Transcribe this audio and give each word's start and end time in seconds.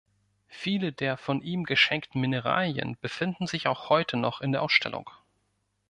Viele 0.47 0.91
der 0.93 1.15
von 1.15 1.43
ihm 1.43 1.63
geschenkten 1.63 2.21
Mineralien 2.21 2.97
befinden 3.01 3.45
sich 3.45 3.67
auch 3.67 3.89
heute 3.89 4.17
noch 4.17 4.41
in 4.41 4.51
der 4.51 4.63
Ausstellung. 4.63 5.07